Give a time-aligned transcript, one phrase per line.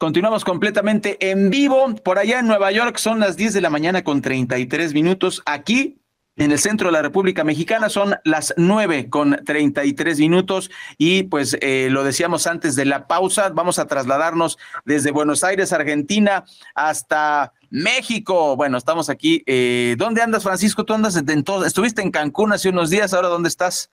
[0.00, 1.94] Continuamos completamente en vivo.
[1.96, 5.42] Por allá en Nueva York son las 10 de la mañana con 33 minutos.
[5.44, 6.00] Aquí
[6.36, 11.54] en el centro de la República Mexicana son las 9 con 33 minutos y pues
[11.60, 17.52] eh, lo decíamos antes de la pausa, vamos a trasladarnos desde Buenos Aires, Argentina, hasta
[17.68, 18.56] México.
[18.56, 19.42] Bueno, estamos aquí.
[19.44, 20.86] Eh, ¿Dónde andas, Francisco?
[20.86, 21.66] ¿Tú andas en todo?
[21.66, 23.90] Estuviste en Cancún hace unos días, ¿ahora dónde estás?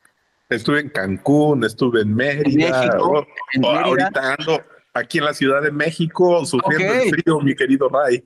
[0.47, 3.25] Estuve en Cancún, estuve en Mérida, oh,
[3.61, 4.63] oh, ahorita ando
[4.97, 8.23] aquí en la Ciudad de México, sufriendo el frío, mi querido Ray.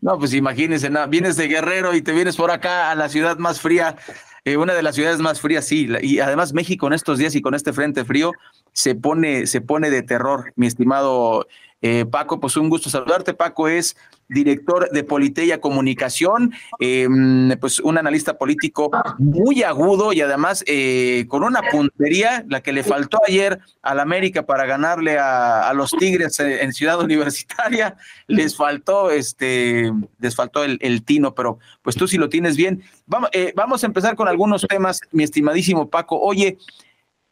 [0.00, 3.60] No, pues imagínense, vienes de Guerrero y te vienes por acá a la ciudad más
[3.60, 3.96] fría,
[4.44, 7.42] eh, una de las ciudades más frías, sí, y además México en estos días y
[7.42, 8.32] con este frente frío
[8.72, 11.46] se pone, se pone de terror, mi estimado
[11.82, 13.34] eh, Paco, pues un gusto saludarte.
[13.34, 13.96] Paco es
[14.28, 21.44] director de Politeya Comunicación, em, pues un analista político muy agudo y además eh, con
[21.44, 26.72] una puntería, la que le faltó ayer al América para ganarle a, los Tigres en
[26.72, 27.96] Ciudad Universitaria,
[28.26, 32.82] les faltó este, les faltó el, tino, pero pues tú sí lo tienes bien.
[33.06, 36.18] Vamos, eh, vamos a empezar con algunos temas, mi estimadísimo Paco.
[36.18, 36.58] Oye,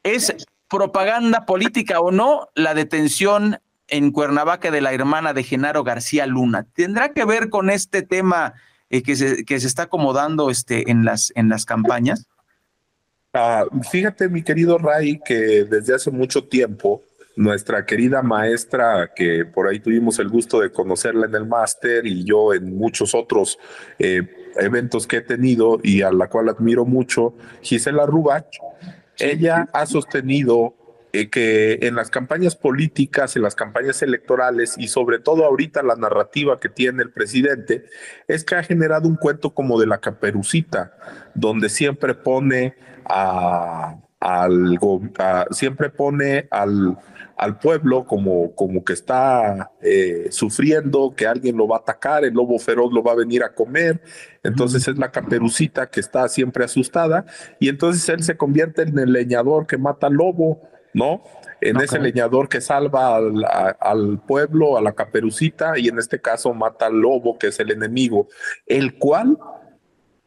[0.02, 0.34] ¿es
[0.68, 6.66] propaganda política o no la detención en Cuernavaca de la hermana de Genaro García Luna.
[6.74, 8.54] ¿Tendrá que ver con este tema
[8.90, 12.26] eh, que, se, que se está acomodando este, en, las, en las campañas?
[13.32, 17.02] Ah, fíjate, mi querido Ray, que desde hace mucho tiempo
[17.36, 22.24] nuestra querida maestra, que por ahí tuvimos el gusto de conocerla en el máster y
[22.24, 23.58] yo en muchos otros
[23.98, 24.22] eh,
[24.56, 28.46] eventos que he tenido y a la cual admiro mucho, Gisela Rubach,
[29.18, 30.74] ella ha sostenido
[31.14, 35.94] eh, que en las campañas políticas, en las campañas electorales y sobre todo ahorita la
[35.94, 37.84] narrativa que tiene el presidente
[38.26, 40.96] es que ha generado un cuento como de la caperucita,
[41.36, 45.02] donde siempre pone a, algo,
[45.52, 46.98] siempre pone al,
[47.36, 52.34] al pueblo como, como que está eh, sufriendo, que alguien lo va a atacar, el
[52.34, 54.00] lobo feroz lo va a venir a comer,
[54.42, 57.24] entonces es la caperucita que está siempre asustada
[57.60, 61.22] y entonces él se convierte en el leñador que mata al lobo ¿no?
[61.60, 66.86] En ese leñador que salva al, pueblo, a la caperucita, y en este caso mata
[66.86, 68.28] al lobo, que es el enemigo,
[68.66, 69.38] el cual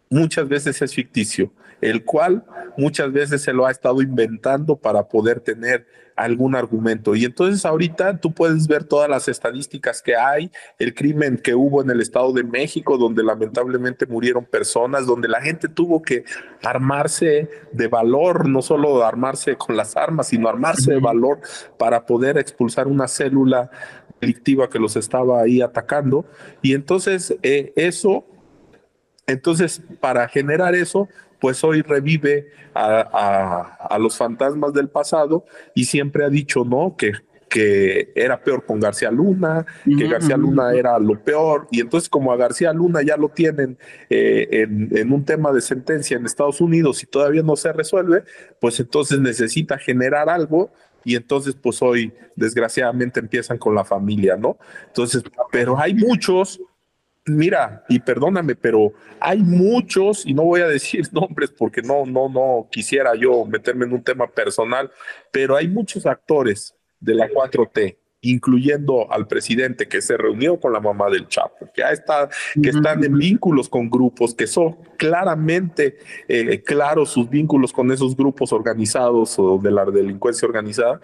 [0.10, 1.52] muchas veces es ficticio,
[1.82, 2.44] el cual
[2.78, 5.86] muchas veces se lo ha estado inventando para poder tener
[6.18, 7.16] algún argumento.
[7.16, 11.82] Y entonces ahorita tú puedes ver todas las estadísticas que hay, el crimen que hubo
[11.82, 16.26] en el Estado de México, donde lamentablemente murieron personas, donde la gente tuvo que
[16.64, 21.40] armarse de valor, no solo armarse con las armas, sino armarse de valor
[21.78, 23.70] para poder expulsar una célula
[24.20, 26.26] delictiva que los estaba ahí atacando.
[26.64, 28.26] Y entonces eh, eso,
[29.28, 31.08] entonces para generar eso,
[31.40, 36.96] pues hoy revive a, los fantasmas del pasado y siempre ha dicho, ¿no?
[36.98, 37.12] Que,
[37.50, 42.32] que era peor con García Luna, que García Luna era lo peor, y entonces como
[42.32, 43.78] a García Luna ya lo tienen
[44.10, 48.24] eh, en, en, un tema de sentencia en Estados Unidos y todavía no se resuelve,
[48.60, 50.72] pues entonces necesita generar algo
[51.04, 54.58] y entonces pues hoy desgraciadamente empiezan con la familia, ¿no?
[54.88, 56.60] Entonces, pero hay muchos
[57.28, 62.30] mira, y perdóname, pero hay muchos, y no voy a decir nombres porque no, no,
[62.30, 64.92] no quisiera yo meterme en un tema personal,
[65.32, 70.80] pero hay muchos actores de la 4T, incluyendo al presidente que se reunió con la
[70.80, 72.30] mamá del Chapo, que, está,
[72.62, 78.16] que están en vínculos con grupos, que son claramente eh, claros sus vínculos con esos
[78.16, 81.00] grupos organizados o de la delincuencia organizada,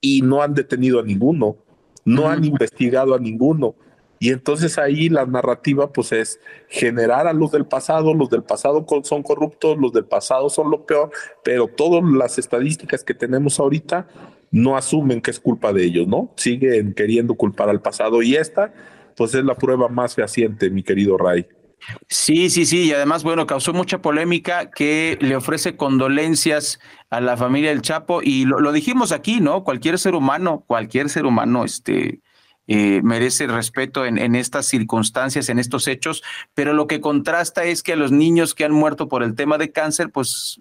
[0.00, 1.56] y no han detenido a ninguno,
[2.04, 3.74] no han investigado a ninguno.
[4.24, 8.86] Y entonces ahí la narrativa pues es generar a los del pasado, los del pasado
[9.02, 11.10] son corruptos, los del pasado son lo peor,
[11.44, 14.08] pero todas las estadísticas que tenemos ahorita
[14.50, 16.32] no asumen que es culpa de ellos, ¿no?
[16.36, 18.72] Siguen queriendo culpar al pasado y esta
[19.14, 21.46] pues es la prueba más fehaciente, mi querido Ray.
[22.08, 26.80] Sí, sí, sí, y además, bueno, causó mucha polémica que le ofrece condolencias
[27.10, 29.64] a la familia del Chapo y lo, lo dijimos aquí, ¿no?
[29.64, 32.22] Cualquier ser humano, cualquier ser humano, este,
[32.66, 36.22] eh, merece respeto en, en, estas circunstancias, en estos hechos,
[36.54, 39.58] pero lo que contrasta es que a los niños que han muerto por el tema
[39.58, 40.58] de cáncer, pues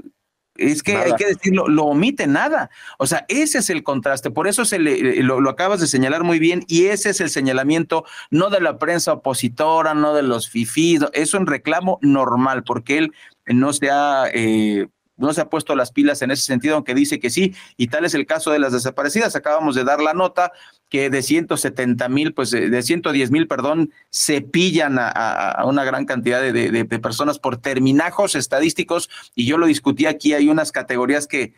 [0.56, 2.70] es que hay que decirlo, lo omite nada.
[3.00, 4.30] O sea, ese es el contraste.
[4.30, 7.22] Por eso se le, eh, lo, lo, acabas de señalar muy bien y ese es
[7.22, 12.64] el señalamiento no de la prensa opositora, no de los fifís, es un reclamo normal
[12.64, 13.14] porque él
[13.48, 17.20] no se ha eh, no se ha puesto las pilas en ese sentido, aunque dice
[17.20, 19.36] que sí, y tal es el caso de las desaparecidas.
[19.36, 20.52] Acabamos de dar la nota
[20.90, 26.42] que de 170 mil, pues de 110 mil, perdón, se pillan a, una gran cantidad
[26.42, 31.54] de, de, personas por terminajos estadísticos, y yo lo discutí aquí, hay unas categorías que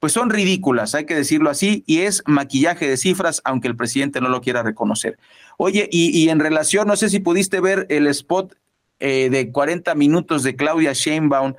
[0.00, 4.20] pues son ridículas, hay que decirlo así, y es maquillaje de cifras, aunque el presidente
[4.20, 5.18] no lo quiera reconocer.
[5.56, 8.54] Oye, y, en relación, no sé si pudiste ver el spot
[9.00, 11.54] eh, de 40 minutos de Claudia Sheinbaum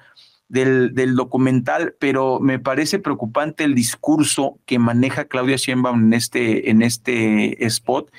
[0.50, 6.70] del, del, documental, pero me parece preocupante el discurso que maneja Claudia Sheinbaum en este,
[6.70, 8.12] en este spot.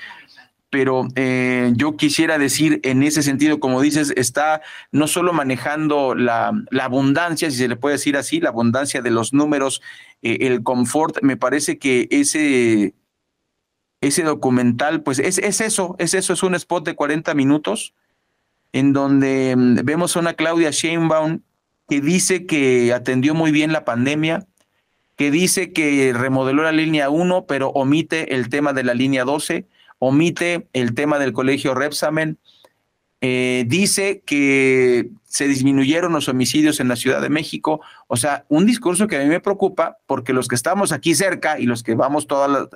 [0.71, 4.63] Pero eh, yo quisiera decir en ese sentido, como dices, está
[4.93, 9.33] no solo manejando la, abundancia, si se le puede decir así, la abundancia de los
[9.33, 9.83] números,
[10.23, 12.95] eh, el confort, me parece que ese,
[14.01, 17.93] ese documental, pues es, es eso, es eso, es un spot de 40 minutos
[18.73, 21.41] en donde mm, vemos a una Claudia Sheinbaum
[21.91, 24.47] que dice que atendió muy bien la pandemia,
[25.17, 29.67] que dice que remodeló la línea 1, pero omite el tema de la línea 12,
[29.99, 32.39] omite el tema del colegio Repsamen,
[33.21, 38.67] eh, dice que se disminuyeron los homicidios en la Ciudad de México, o sea, un
[38.67, 41.97] discurso que a mí me preocupa porque los que estamos aquí cerca y los que
[41.97, 42.69] vamos todas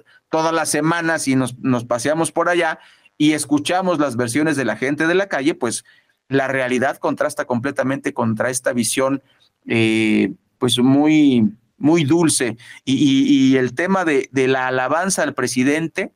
[0.52, 2.80] las, semanas y nos, nos paseamos por allá
[3.16, 5.84] y escuchamos las versiones de la gente de la calle, pues
[6.28, 9.22] la realidad contrasta completamente contra esta visión,
[9.66, 12.56] eh, pues muy, muy dulce.
[12.84, 16.12] Y, el tema de, de la alabanza al presidente,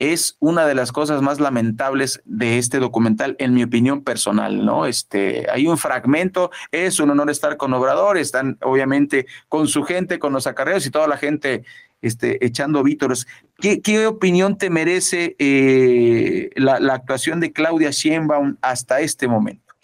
[0.00, 4.86] es una de las cosas más lamentables de este documental, en mi opinión personal, ¿no?
[4.86, 10.18] Este, hay un fragmento, es un honor estar con Obrador, están obviamente con su gente,
[10.18, 11.64] con los acarreos y toda la gente
[12.02, 13.26] este, echando vítores.
[13.58, 19.74] ¿Qué, opinión te merece eh, la, la, actuación de Claudia Sheinbaum hasta este momento?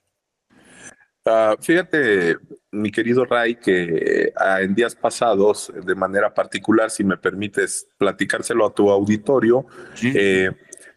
[1.29, 2.37] Ah, fíjate,
[2.71, 8.65] mi querido Ray, que ah, en días pasados, de manera particular, si me permites platicárselo
[8.65, 9.67] a tu auditorio,
[10.03, 10.53] eh,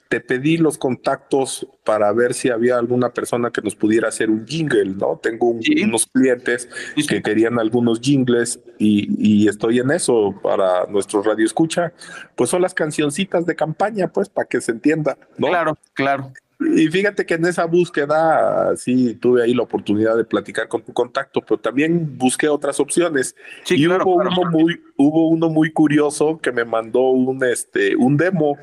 [0.10, 4.46] te pedí los contactos para ver si había alguna persona que nos pudiera hacer un
[4.46, 5.20] jingle, ¿no?
[5.22, 6.68] Tengo unos clientes
[7.08, 11.94] que querían algunos jingles y, estoy en eso para nuestro radio escucha.
[12.36, 15.48] Pues son las cancioncitas de campaña, pues, para que se entienda, ¿no?
[15.48, 16.34] Claro, claro.
[16.60, 20.92] Y fíjate que en esa búsqueda sí tuve ahí la oportunidad de platicar con tu
[20.92, 23.36] contacto, pero también busqué otras opciones.
[23.70, 28.58] y hubo uno muy, hubo uno muy curioso que me mandó un este un demo,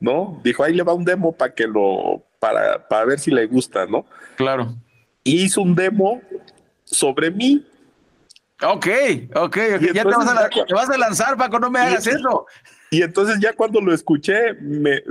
[0.00, 0.40] ¿no?
[0.42, 3.86] Dijo, ahí le va un demo para que lo, para, para ver si le gusta,
[3.86, 4.06] ¿no?
[4.36, 4.74] Claro.
[5.24, 6.20] Y hizo un demo
[6.84, 7.64] sobre mí.
[8.62, 8.86] Ok,
[9.34, 9.56] ok,
[9.92, 12.46] ya te vas, a, te vas, a, lanzar, Paco, no me hagas eso.
[12.90, 15.02] Y entonces ya cuando lo escuché, me,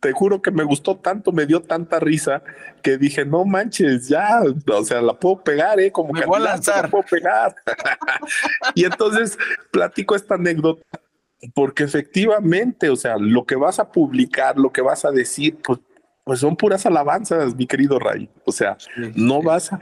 [0.00, 2.42] te, juro que me gustó tanto, me dio tanta risa
[2.82, 4.40] que dije, no manches, ya,
[4.72, 5.92] o sea, la puedo pegar, ¿eh?
[5.92, 6.84] Como me voy a lanzar.
[6.84, 7.54] La puedo pegar.
[8.74, 9.38] y entonces
[9.70, 10.82] platico esta anécdota
[11.54, 15.80] porque efectivamente, o sea, lo que vas a publicar, lo que vas a decir, pues,
[16.24, 18.28] pues son puras alabanzas, mi querido Ray.
[18.44, 18.76] O sea,
[19.14, 19.80] no vas a,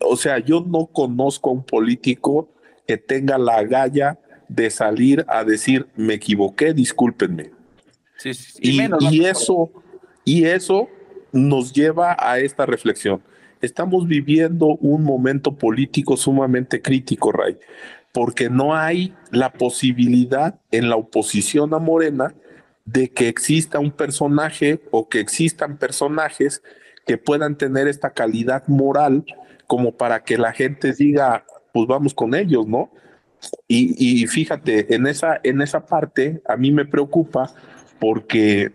[0.00, 2.48] o sea, yo no conozco a un político
[2.86, 4.18] que tenga la galla
[4.48, 7.52] de salir a decir, me equivoqué, discúlpenme.
[8.60, 9.70] Y, eso,
[10.24, 10.88] y eso
[11.32, 13.22] nos lleva a esta reflexión.
[13.64, 17.56] Estamos viviendo un momento político sumamente crítico, Ray,
[18.12, 22.34] porque no hay la posibilidad en la oposición a Morena
[22.84, 26.62] de que exista un personaje o que existan personajes
[27.06, 29.24] que puedan tener esta calidad moral
[29.66, 32.90] como para que la gente diga, pues vamos con ellos, ¿no?
[33.66, 37.50] Y, fíjate, en esa, en esa parte a mí me preocupa
[37.98, 38.72] porque,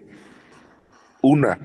[1.21, 1.59] una,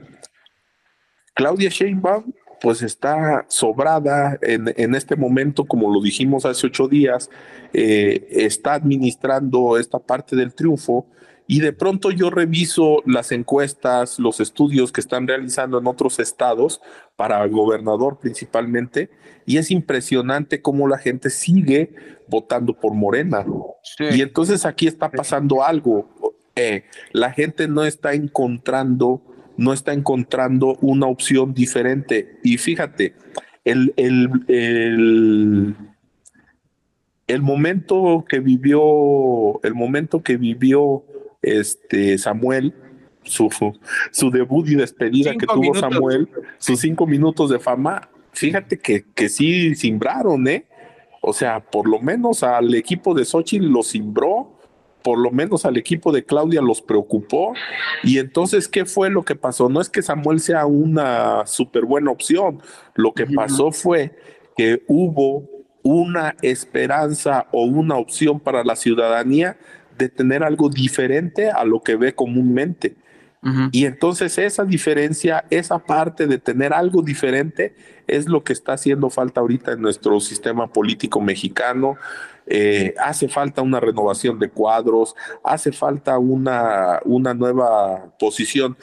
[1.35, 2.33] Claudia Sheinbaum
[2.65, 7.29] pues está sobrada en, en, este momento, como lo dijimos hace ocho días,
[7.75, 11.05] eh, está administrando esta parte del triunfo
[11.47, 16.81] y de pronto yo reviso las encuestas, los estudios que están realizando en otros estados,
[17.17, 19.11] para el gobernador principalmente,
[19.45, 21.95] y es impresionante cómo la gente sigue
[22.29, 23.45] votando por Morena.
[23.99, 26.09] Y entonces aquí está pasando algo.
[26.57, 29.21] Eh, la gente no está encontrando,
[29.57, 32.39] no está encontrando una opción diferente.
[32.43, 33.15] Y fíjate,
[33.65, 35.75] el, el, el,
[37.27, 41.05] el momento que vivió, el momento que vivió
[41.43, 42.75] este Samuel,
[43.23, 43.49] su,
[44.11, 49.29] su debut y despedida que tuvo Samuel, sus cinco minutos de fama, fíjate que, que
[49.29, 50.67] sí simbraron, ¿eh?
[51.23, 54.54] O sea, por lo menos al equipo de Sochi lo simbró,
[55.05, 57.53] por lo menos al equipo de Claudia los preocupó.
[58.03, 59.69] Y entonces, ¿qué fue lo que pasó?
[59.69, 62.63] No es que Samuel sea una súper buena opción,
[62.95, 64.17] lo que pasó fue
[64.57, 65.47] que hubo
[65.83, 69.59] una esperanza o una opción para la ciudadanía
[69.99, 72.97] de tener algo diferente a lo que ve comúnmente.
[73.73, 77.75] Y entonces esa diferencia, esa parte de tener algo diferente,
[78.07, 81.97] es lo que está haciendo falta ahorita en nuestro sistema político mexicano.
[82.47, 88.77] Eh, hace falta una renovación de cuadros, hace falta una, una nueva posición.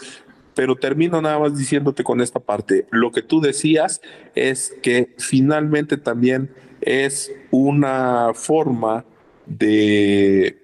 [0.54, 2.86] Pero termino nada más diciéndote con esta parte.
[2.92, 4.02] Lo que tú decías
[4.36, 6.52] es que finalmente también
[6.82, 9.06] es una forma
[9.46, 10.58] de,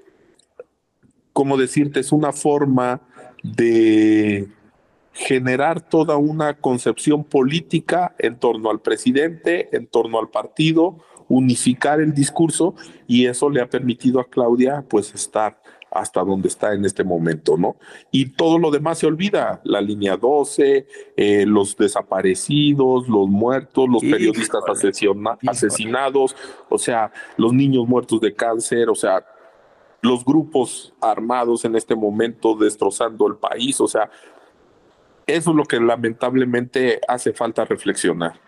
[1.33, 1.99] ¿cómo decirte?
[1.99, 3.01] Es una forma
[3.55, 4.47] de
[5.13, 12.13] generar toda una concepción política en torno al presidente, en torno al partido, unificar el
[12.13, 12.75] discurso
[13.07, 17.57] y eso le ha permitido a Claudia pues estar hasta donde está en este momento,
[17.57, 17.77] ¿no?
[18.11, 20.85] Y todo lo demás se olvida, la línea 12,
[21.15, 24.61] eh, los desaparecidos, los muertos, los periodistas
[25.47, 26.35] asesinados,
[26.69, 29.25] o sea, los niños muertos de cáncer, o sea,
[30.01, 34.09] los grupos armados en este momento destrozando el país, o sea,
[35.25, 38.39] eso es lo que lamentablemente hace falta reflexionar.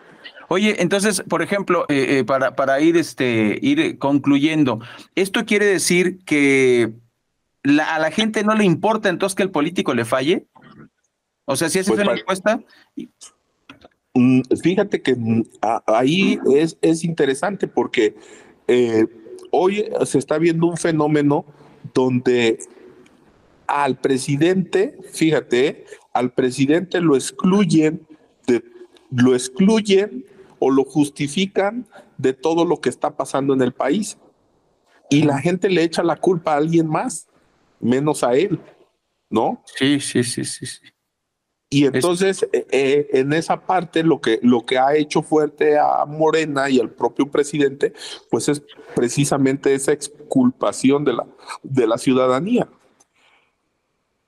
[0.48, 4.80] Oye, entonces, por ejemplo, eh, eh, para, para ir, este, ir concluyendo,
[5.16, 6.92] esto quiere decir que
[7.64, 10.48] a la gente no le importa entonces que el político le falle.
[11.46, 12.64] O sea, si esa pues es la encuesta.
[14.14, 15.44] Mm, fíjate que mm,
[15.86, 18.16] ahí es, es interesante porque
[18.68, 19.06] eh,
[19.52, 21.46] hoy se está viendo un fenómeno
[21.94, 22.60] donde
[23.68, 28.08] al presidente, fíjate, al presidente lo excluyen,
[29.12, 30.26] lo excluyen
[30.60, 31.88] o lo justifican
[32.18, 34.18] de todo lo que está pasando en el país.
[35.10, 37.28] Y la gente le echa la culpa a alguien más,
[37.80, 38.60] menos a él,
[39.30, 39.64] ¿no?
[39.78, 40.66] Sí, sí, sí, sí.
[40.66, 40.80] sí.
[41.72, 46.04] Y entonces, eh, eh, en esa parte, lo que, lo que ha hecho fuerte a
[46.06, 47.94] Morena y al propio presidente,
[48.32, 48.64] pues es
[48.96, 51.28] precisamente esa exculpación de la,
[51.62, 52.68] de la ciudadanía.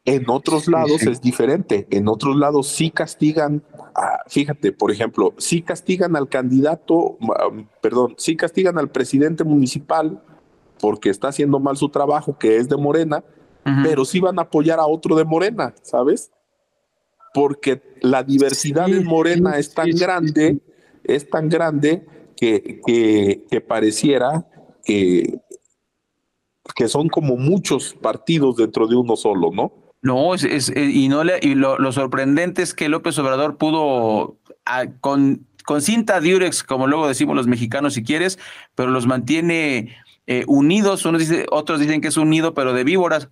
[0.05, 1.87] En otros lados es diferente.
[1.91, 3.63] En otros lados sí castigan,
[4.27, 7.17] fíjate, por ejemplo, sí castigan al candidato,
[7.81, 10.23] perdón, sí castigan al presidente municipal
[10.79, 13.23] porque está haciendo mal su trabajo, que es de Morena,
[13.83, 16.31] pero sí van a apoyar a otro de Morena, ¿sabes?
[17.33, 20.59] Porque la diversidad de Morena es tan grande,
[21.03, 24.45] es tan grande que, que, pareciera
[24.83, 25.39] que,
[26.75, 29.71] que son como muchos partidos dentro de uno solo, ¿no?
[30.01, 34.37] No, es, eh, y no le, y lo, sorprendente es que López Obrador pudo
[34.99, 38.39] con, con cinta diurex, como luego decimos los mexicanos si quieres,
[38.73, 39.95] pero los mantiene
[40.25, 43.29] eh, unidos, unos dice, otros dicen que es unido, pero de víboras,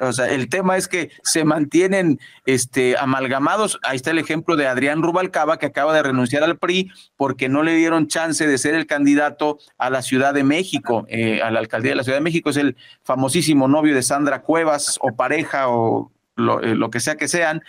[0.00, 3.78] o sea, el tema es que se mantienen este, amalgamados.
[3.82, 7.62] Ahí está el ejemplo de Adrián Rubalcaba, que acaba de renunciar al PRI porque no
[7.62, 11.60] le dieron chance de ser el candidato a la Ciudad de México, eh, a la
[11.60, 12.50] alcaldía de la Ciudad de México.
[12.50, 17.28] Es el famosísimo novio de Sandra Cuevas o pareja o lo, eh, que sea que
[17.28, 17.62] sean.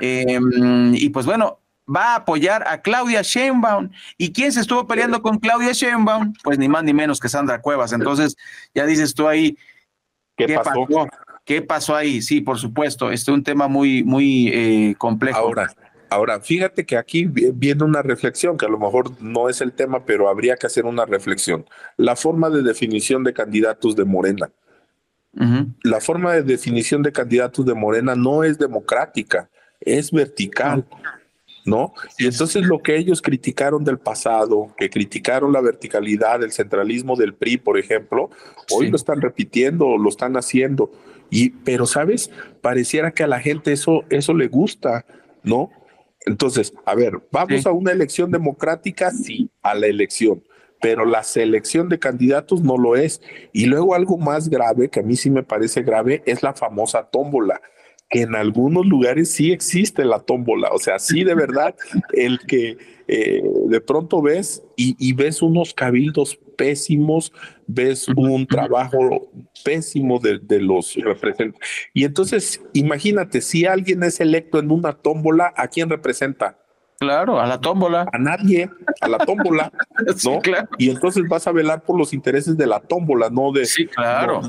[0.00, 1.60] Em, y pues bueno,
[1.94, 3.90] va a apoyar a Claudia Sheinbaum.
[4.16, 6.32] ¿Y quién se estuvo peleando con Claudia Sheinbaum?
[6.42, 7.92] Pues ni más ni menos que Sandra Cuevas.
[7.92, 8.36] Entonces,
[8.74, 9.56] ya dices tú ahí,
[10.36, 10.86] ¿qué, pasó?
[11.50, 12.22] ¿Qué pasó ahí?
[12.22, 15.36] Sí, por supuesto, este es un tema muy, muy eh, complejo.
[15.36, 15.74] Ahora,
[16.08, 20.04] ahora, fíjate que aquí viene una reflexión, que a lo mejor no es el tema,
[20.04, 21.66] pero habría que hacer una reflexión.
[21.96, 24.48] La forma de definición de candidatos de Morena.
[25.82, 30.86] La forma de definición de candidatos de Morena no es democrática, es vertical.
[31.64, 31.94] ¿no?
[32.16, 37.34] Y entonces lo que ellos criticaron del pasado, que criticaron la verticalidad, el centralismo del
[37.34, 38.30] PRI, por ejemplo,
[38.70, 40.92] hoy lo están repitiendo, lo están haciendo.
[41.30, 42.30] Y, pero, ¿sabes?
[42.60, 45.06] Pareciera que a la gente eso, eso le gusta,
[45.42, 45.70] ¿no?
[46.26, 49.10] Entonces, a ver, ¿vamos a una elección democrática?
[49.10, 50.42] Sí, a la elección,
[50.80, 53.22] pero la selección de candidatos no lo es.
[53.52, 57.08] Y luego algo más grave, que a mí sí me parece grave, es la famosa
[57.10, 57.60] tómbola
[58.10, 61.76] que en algunos lugares sí existe la tómbola, o sea, sí de verdad,
[62.12, 67.32] el que eh, de pronto ves y, ves unos cabildos pésimos,
[67.66, 69.30] ves un trabajo
[69.64, 71.58] pésimo de, los representantes.
[71.94, 76.58] Y entonces, imagínate, si alguien es electo en una tómbola, ¿a quién representa?
[76.98, 78.06] Claro, a la tómbola.
[78.12, 78.68] A nadie,
[79.00, 79.72] a la tómbola,
[80.26, 80.40] ¿no?
[80.76, 83.64] Y entonces vas a velar por los intereses de la tómbola, no de...
[83.64, 84.42] Sí, claro.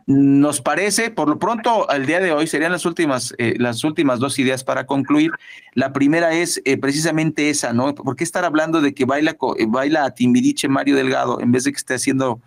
[0.05, 4.19] Nos parece, por lo pronto, al día de hoy serían las últimas, eh, las últimas
[4.19, 5.31] dos ideas para concluir.
[5.73, 7.93] La primera es precisamente esa, ¿no?
[7.95, 9.37] ¿Por qué estar hablando de que baila,
[9.67, 12.39] baila a Timbiriche Mario Delgado en vez de que esté haciendo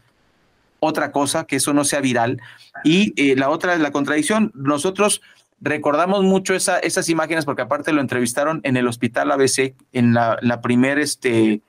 [0.78, 2.40] otra cosa, que eso no sea viral?
[2.82, 4.50] Y la otra es la contradicción.
[4.54, 5.20] Nosotros
[5.62, 10.60] recordamos mucho esa, esas imágenes porque aparte lo entrevistaron en el hospital ABC en la,
[10.60, 11.62] primer, este,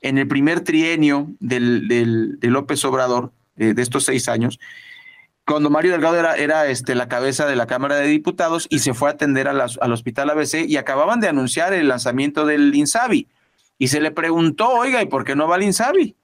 [0.00, 4.60] en el primer trienio del, del, de López Obrador de, de, estos seis años,
[5.44, 8.94] cuando Mario Delgado era, era este, la cabeza de la Cámara de Diputados y se
[8.94, 13.28] fue a atender al hospital ABC y acababan de anunciar el lanzamiento del INSABI.
[13.78, 16.16] Y se le preguntó, oiga, ¿y por qué no va al INSABI?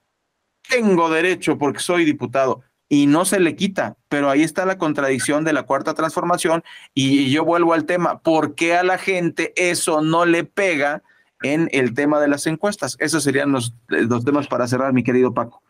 [0.67, 5.43] Tengo derecho porque soy diputado y no se le quita, pero ahí está la contradicción
[5.43, 10.01] de la cuarta transformación y yo vuelvo al tema, ¿por qué a la gente eso
[10.01, 11.01] no le pega
[11.41, 12.95] en el tema de las encuestas?
[12.99, 15.63] Esos serían los, los temas para cerrar, mi querido Paco.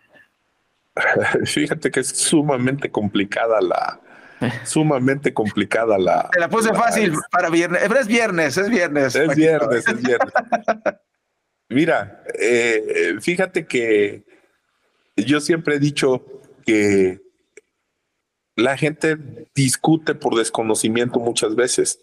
[1.45, 4.01] Fíjate que es sumamente complicada la,
[4.65, 6.29] sumamente complicada la.
[6.29, 9.15] Te la puse fácil para viernes, es viernes, es viernes.
[9.15, 10.33] Es viernes, es viernes.
[11.69, 14.25] Mira, eh, fíjate que
[15.15, 16.32] yo siempre he dicho
[16.63, 17.21] que
[18.55, 19.17] la gente
[19.55, 21.99] discute por desconocimiento muchas veces.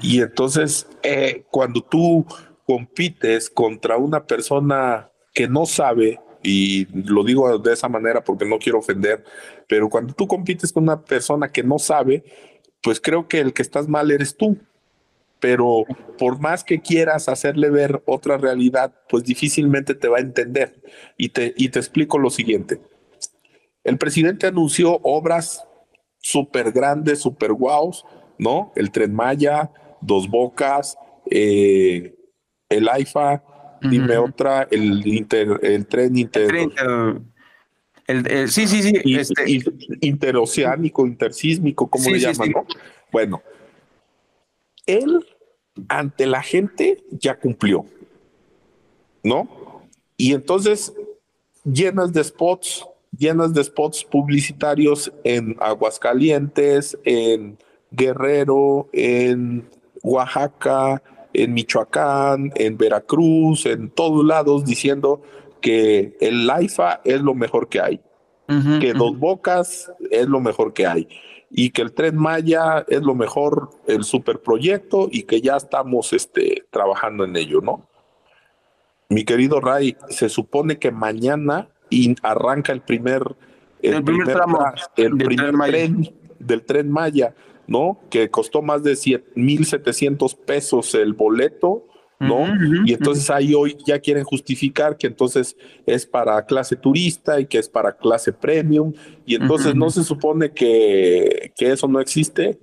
[0.00, 2.24] Y entonces, eh, cuando tú
[2.66, 8.58] compites contra una persona que no sabe, y lo digo de esa manera porque no
[8.58, 9.24] quiero ofender,
[9.68, 12.24] pero cuando tú compites con una persona que no sabe,
[12.82, 14.58] pues creo que el que estás mal eres tú.
[15.40, 15.84] Pero
[16.18, 20.80] por más que quieras hacerle ver otra realidad, pues difícilmente te va a entender.
[21.16, 22.80] Y te, y te explico lo siguiente.
[23.84, 25.64] El presidente anunció obras
[26.18, 28.04] súper grandes, súper guaus,
[28.38, 28.72] ¿no?
[28.76, 30.96] El Tren Maya, Dos Bocas,
[31.30, 32.14] eh,
[32.68, 33.42] el AIFA,
[33.82, 36.70] dime otra, el, inter, el tren inter...
[38.06, 39.00] El, sí, sí, sí.
[39.16, 39.44] este...
[40.00, 42.50] Interoceánico, intersísmico, ¿cómo le llaman?
[42.50, 42.66] ¿no?
[43.10, 43.42] Bueno,
[44.86, 45.24] él
[45.88, 47.86] ante la gente ya cumplió,
[49.22, 49.48] ¿no?
[50.16, 50.92] Y entonces
[51.64, 52.84] llenas de spots,
[53.16, 57.58] llenas de spots publicitarios en Aguascalientes, en
[57.90, 59.68] Guerrero, en
[60.02, 65.22] Oaxaca, en Michoacán, en Veracruz, en todos lados, diciendo
[65.60, 68.00] que el LIFA es lo mejor que hay,
[68.80, 71.08] que Dos Bocas es lo mejor que hay.
[71.54, 76.64] Y que el Tren Maya es lo mejor, el superproyecto y que ya estamos este,
[76.70, 77.86] trabajando en ello, ¿no?
[79.10, 83.22] Mi querido Ray, se supone que mañana y arranca el primer,
[83.82, 84.64] el, primer, tramo
[84.96, 87.34] el primer tren, del tren Maya,
[87.66, 88.00] ¿no?
[88.10, 91.86] Que costó más de 1.700 pesos el boleto,
[92.18, 92.46] ¿no?
[92.86, 97.58] y entonces ahí hoy ya quieren justificar que entonces es para clase turista y que
[97.58, 98.92] es para clase premium,
[99.26, 102.60] y entonces no se supone que, que, eso no existe.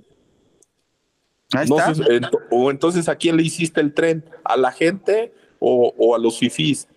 [2.49, 6.39] o entonces a quién le hiciste el tren, a la gente o, o a los
[6.39, 6.87] fifís.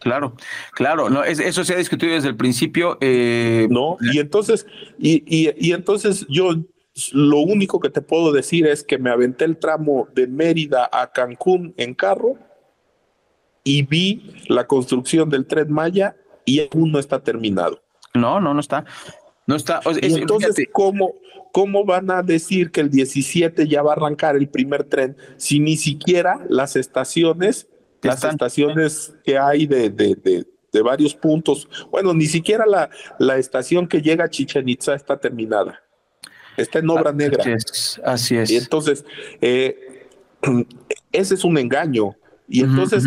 [0.00, 0.34] Claro,
[0.72, 2.98] claro, no, eso se ha discutido desde el principio.
[3.00, 4.66] Eh, no, y entonces,
[4.98, 6.50] y, y, entonces yo
[7.12, 11.10] lo único que te puedo decir es que me aventé el tramo de Mérida a
[11.10, 12.36] Cancún en carro
[13.64, 17.82] y vi la construcción del tren Maya y aún no está terminado.
[18.14, 18.84] No, no, no está.
[19.46, 19.80] No está.
[20.00, 21.14] y entonces, ¿cómo,
[21.52, 25.58] ¿cómo van a decir que el 17 ya va a arrancar el primer tren si
[25.58, 27.68] ni siquiera las estaciones
[28.02, 31.68] las estaciones que hay de, de, de, varios puntos.
[31.90, 35.80] Bueno, ni siquiera la, la estación que llega a Chichen Itza está terminada.
[36.56, 37.44] Está en obra negra.
[38.04, 38.50] Así es.
[38.50, 39.04] Y entonces,
[39.40, 40.08] eh,
[41.12, 42.16] ese es un engaño.
[42.48, 43.04] Y entonces,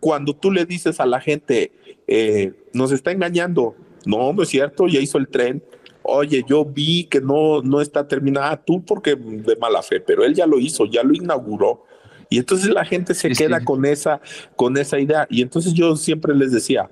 [0.00, 1.72] cuando tú le dices a la gente,
[2.06, 3.74] eh, nos está engañando,
[4.04, 5.62] no, no es cierto, ya hizo el tren.
[6.02, 10.34] Oye, yo vi que no, no está terminada, tú porque de mala fe, pero él
[10.34, 11.84] ya lo hizo, ya lo inauguró.
[12.32, 14.22] Y entonces la gente se queda con esa,
[14.56, 15.26] con esa idea.
[15.28, 16.88] Y entonces yo siempre les decía,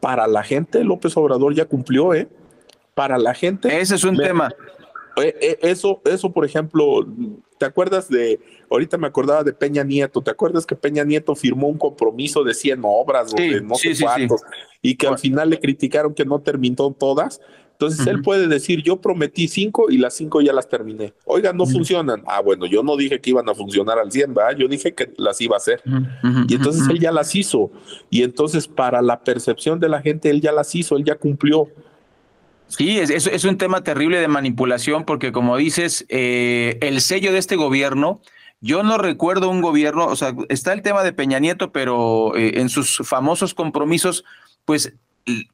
[0.00, 2.26] para la gente López Obrador ya cumplió, ¿eh?
[2.94, 3.80] Para la gente.
[3.80, 4.48] Ese es un tema.
[5.22, 7.06] eh, eh, eso, eso, por ejemplo,
[7.58, 11.68] ¿te acuerdas de, ahorita me acordaba de Peña Nieto, ¿te acuerdas que Peña Nieto firmó
[11.68, 14.40] un compromiso de 100 obras o de no sé cuántos
[14.80, 17.42] y que al final le criticaron que no terminó todas?
[17.80, 21.14] Entonces él puede decir, yo prometí cinco y las cinco ya las terminé.
[21.24, 22.24] Oiga, no funcionan.
[22.26, 24.58] Ah, bueno, yo no dije que iban a funcionar al 100, ¿verdad?
[24.58, 25.80] Yo dije que las iba a hacer.
[26.48, 27.70] y entonces él ya las hizo.
[28.10, 31.68] Y entonces para la percepción de la gente, él ya las hizo, él ya cumplió.
[32.66, 37.38] Sí, es, es, un tema terrible de manipulación porque como dices, eh, el sello de
[37.38, 38.20] este gobierno,
[38.60, 42.60] yo no recuerdo un gobierno, o sea, está el tema de Peña Nieto, pero eh,
[42.60, 44.24] en sus famosos compromisos,
[44.64, 44.94] pues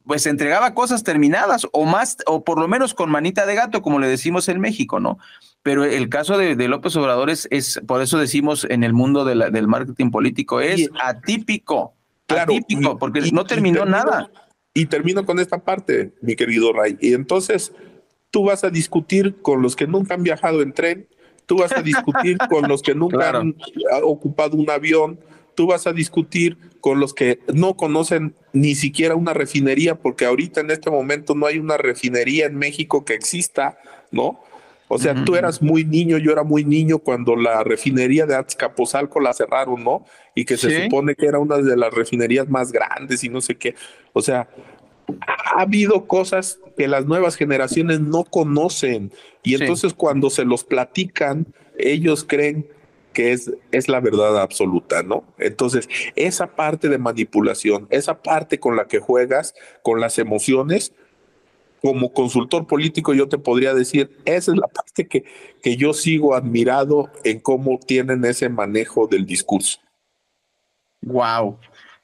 [0.05, 3.99] pues entregaba cosas terminadas o más, o por lo menos con manita de gato, como
[3.99, 5.17] le decimos en México, ¿no?
[5.63, 10.11] Pero el caso de, López Obrador es, por eso decimos en el mundo del marketing
[10.11, 11.95] político, es atípico,
[12.27, 14.29] atípico, porque no terminó nada.
[14.73, 16.97] Y termino con esta parte, mi querido Ray.
[16.99, 17.71] Y entonces
[18.29, 21.07] tú vas a discutir con los que nunca han viajado en tren,
[21.45, 23.55] tú vas a discutir con los que nunca han
[24.03, 25.19] ocupado un avión,
[25.55, 30.61] tú vas a discutir con los que no conocen ni siquiera una refinería, porque ahorita
[30.61, 33.77] en este momento no hay una refinería en México que exista,
[34.11, 34.39] ¿no?
[34.87, 39.19] O sea, tú eras muy niño, yo era muy niño cuando la refinería de Azcapotzalco
[39.19, 40.05] la cerraron, ¿no?
[40.35, 43.55] Y que se supone que era una de las refinerías más grandes y no sé
[43.55, 43.73] qué.
[44.13, 44.47] O sea,
[45.27, 49.11] ha habido cosas que las nuevas generaciones no conocen
[49.43, 52.67] y entonces cuando se los platican, ellos creen
[53.15, 55.23] que es, es la verdad absoluta, ¿no?
[55.39, 60.93] Entonces, esa parte de manipulación, esa parte con la que juegas, con las emociones,
[61.81, 65.23] como consultor político yo te podría decir, esa es la parte que,
[65.61, 69.79] que yo sigo admirado en cómo tienen ese manejo del discurso.
[71.01, 71.57] Wow.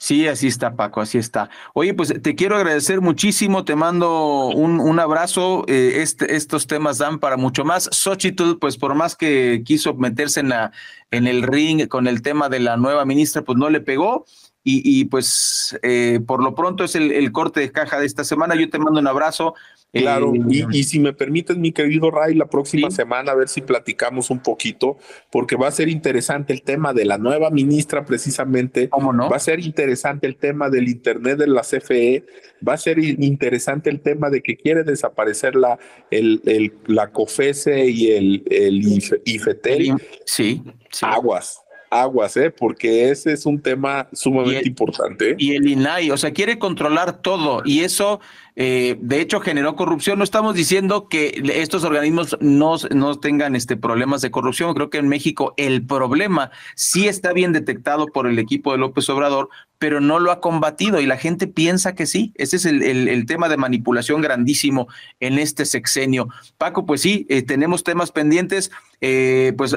[0.03, 1.51] Sí, así está, Paco, así está.
[1.75, 5.63] Oye, pues te quiero agradecer muchísimo, te mando un, un abrazo.
[5.67, 7.87] Eh, este, estos temas dan para mucho más.
[7.91, 10.71] Xochitl, pues por más que quiso meterse en, la,
[11.11, 14.25] en el ring con el tema de la nueva ministra, pues no le pegó.
[14.63, 18.23] Y, y pues eh, por lo pronto es el, el corte de caja de esta
[18.23, 18.55] semana.
[18.55, 19.55] Yo te mando un abrazo.
[19.93, 23.59] Claro, y, eh, si me permites, mi querido Ray, la próxima semana a ver si
[23.59, 24.97] platicamos un poquito,
[25.29, 28.87] porque va a ser interesante el tema de la nueva ministra precisamente.
[28.87, 29.29] ¿Cómo no?
[29.29, 32.25] Va a ser interesante el tema del Internet de la CFE,
[32.65, 35.77] va a ser interesante el tema de que quiere desaparecer la,
[36.09, 38.81] el, el la COFESE y el, el
[39.25, 39.93] IFETEL.
[40.25, 41.05] Sí, sí.
[41.05, 42.49] Aguas aguas, ¿eh?
[42.49, 45.35] porque ese es un tema sumamente importante.
[45.37, 48.21] Y el INAI, o sea, quiere controlar todo y eso
[48.55, 50.17] eh, de hecho generó corrupción.
[50.17, 54.73] No estamos diciendo que estos organismos no, no tengan este, problemas de corrupción.
[54.73, 59.09] Creo que en México el problema sí está bien detectado por el equipo de López
[59.09, 62.33] Obrador, pero no lo ha combatido y la gente piensa que sí.
[62.35, 64.87] Ese es el, el, tema de manipulación grandísimo
[65.19, 66.27] en este sexenio.
[66.57, 68.71] Paco, pues sí, eh, tenemos temas pendientes.
[68.99, 69.75] Eh, pues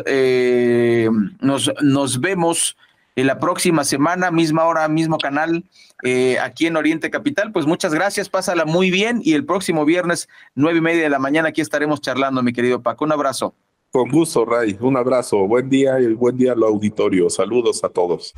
[1.40, 2.76] nos, nos vemos
[3.16, 5.64] en la próxima semana, misma hora, mismo canal,
[6.02, 7.52] eh, aquí en Oriente Capital.
[7.52, 11.18] Pues muchas gracias, pásala muy bien y el próximo viernes, nueve y media de la
[11.18, 13.04] mañana, aquí estaremos charlando, mi querido Paco.
[13.04, 13.54] Un abrazo.
[13.90, 14.76] Con gusto, Ray.
[14.80, 15.46] Un abrazo.
[15.46, 17.30] Buen día y buen día al auditorio.
[17.30, 18.34] Saludos a todos.